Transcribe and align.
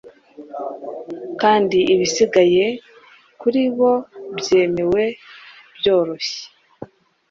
Kandi 1.41 1.77
ibisigaye 1.93 2.65
kuri 3.41 3.61
bo 3.77 3.91
byemewe 4.37 5.03
byoroshye 5.77 6.41